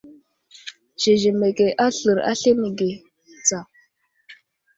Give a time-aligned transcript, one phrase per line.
[1.03, 2.89] Zezemeke aslər aslane ge
[3.45, 3.61] tsa.